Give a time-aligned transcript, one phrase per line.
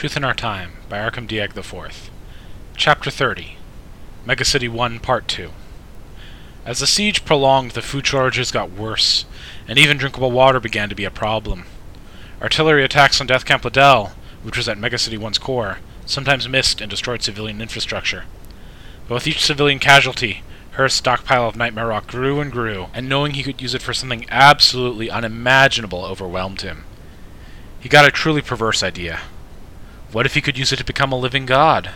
[0.00, 2.08] Truth in Our Time by Arkham DyagIv.
[2.74, 3.58] Chapter 30
[4.26, 5.50] Megacity 1 Part 2
[6.64, 9.26] As the siege prolonged, the food shortages got worse,
[9.68, 11.66] and even drinkable water began to be a problem.
[12.40, 16.88] Artillery attacks on Death Camp Liddell, which was at Megacity 1's core, sometimes missed and
[16.88, 18.24] destroyed civilian infrastructure.
[19.06, 20.42] But with each civilian casualty,
[20.78, 23.92] Hyrs's stockpile of nightmare rock grew and grew, and knowing he could use it for
[23.92, 26.84] something absolutely unimaginable overwhelmed him.
[27.78, 29.20] He got a truly perverse idea.
[30.12, 31.90] What if he could use it to become a living god?